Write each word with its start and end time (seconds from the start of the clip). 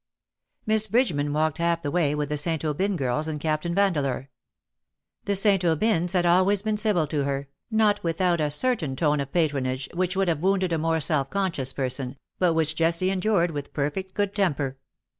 Miss 0.65 0.87
Bridgeman 0.87 1.31
walked 1.31 1.59
half 1.59 1.83
the 1.83 1.91
way 1.91 2.15
with 2.15 2.29
the 2.29 2.35
St. 2.37 2.65
Aubyn 2.65 2.95
girls 2.95 3.27
and 3.27 3.39
Captain 3.39 3.75
Vandeleur. 3.75 4.29
The 5.25 5.35
St. 5.35 5.63
Aubyns 5.63 6.13
had 6.13 6.25
always 6.25 6.63
been 6.63 6.77
civil 6.77 7.05
to 7.05 7.23
her, 7.25 7.49
not 7.69 8.03
without 8.03 8.41
a 8.41 8.49
certain 8.49 8.95
tone 8.95 9.19
of 9.19 9.31
patronage 9.31 9.87
which 9.93 10.15
would 10.15 10.27
have 10.27 10.39
wounded 10.41 10.73
a 10.73 10.79
more 10.79 10.99
self 11.01 11.29
conscious 11.29 11.71
person, 11.71 12.17
but 12.39 12.55
which 12.55 12.73
Jessie 12.73 13.11
endured 13.11 13.51
with 13.51 13.73
perfect 13.73 14.15
good 14.15 14.33
temper. 14.33 14.79